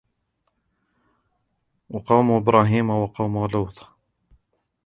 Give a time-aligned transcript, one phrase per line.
[1.93, 3.77] وقوم إبراهيم وقوم لوط